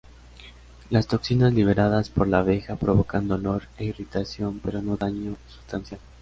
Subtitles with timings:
[0.89, 5.99] Las toxinas liberadas por la abeja provocan dolor e irritación, pero no daño sustancial.